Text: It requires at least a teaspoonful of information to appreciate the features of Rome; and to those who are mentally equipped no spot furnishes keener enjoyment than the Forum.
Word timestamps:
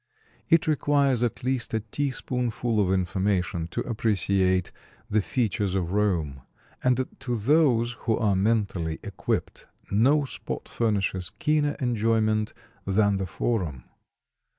It 0.49 0.65
requires 0.65 1.21
at 1.21 1.43
least 1.43 1.75
a 1.75 1.79
teaspoonful 1.79 2.79
of 2.79 2.91
information 2.91 3.67
to 3.67 3.81
appreciate 3.81 4.71
the 5.11 5.21
features 5.21 5.75
of 5.75 5.91
Rome; 5.91 6.41
and 6.83 7.07
to 7.19 7.35
those 7.35 7.91
who 7.99 8.17
are 8.17 8.35
mentally 8.35 8.97
equipped 9.03 9.67
no 9.91 10.25
spot 10.25 10.67
furnishes 10.67 11.29
keener 11.29 11.75
enjoyment 11.79 12.53
than 12.83 13.17
the 13.17 13.27
Forum. 13.27 13.83